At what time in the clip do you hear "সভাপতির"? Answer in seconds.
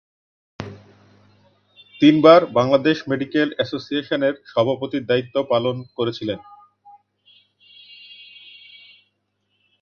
4.45-5.03